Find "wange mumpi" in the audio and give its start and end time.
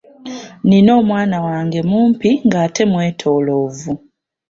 1.45-2.29